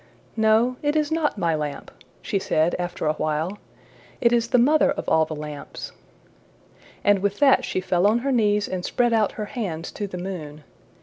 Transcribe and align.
``No, 0.35 0.77
it 0.81 0.95
is 0.95 1.11
not 1.11 1.37
my 1.37 1.53
lamp,'' 1.53 1.91
she 2.23 2.39
said 2.39 2.75
after 2.79 3.05
a 3.05 3.13
while; 3.13 3.59
``it 4.19 4.31
is 4.33 4.47
the 4.47 4.57
mother 4.57 4.89
of 4.89 5.07
all 5.07 5.25
the 5.25 5.35
lamps.'' 5.35 5.91
And 7.03 7.19
with 7.19 7.37
that 7.37 7.63
she 7.63 7.81
fell 7.81 8.07
on 8.07 8.17
her 8.25 8.31
knees 8.31 8.67
and 8.67 8.83
spread 8.83 9.13
out 9.13 9.33
her 9.33 9.45
hands 9.45 9.91
to 9.91 10.07
the 10.07 10.17
moon. 10.17 10.63